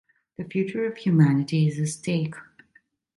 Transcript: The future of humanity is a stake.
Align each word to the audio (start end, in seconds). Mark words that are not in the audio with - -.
The 0.35 0.45
future 0.45 0.87
of 0.87 0.97
humanity 0.97 1.67
is 1.67 1.77
a 1.77 1.85
stake. 1.85 2.33